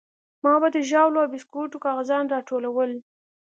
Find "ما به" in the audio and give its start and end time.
0.43-0.67